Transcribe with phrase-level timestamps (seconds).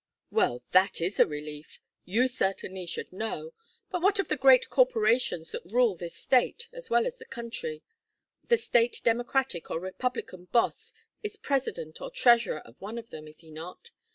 [0.31, 1.79] "Well, that is a relief.
[2.05, 3.53] You certainly should know.
[3.91, 7.83] But what of the great corporations that rule this State as well as the country?
[8.47, 10.91] The State Democratic or Republican Boss
[11.21, 13.91] is president or treasurer of one of them, is he not?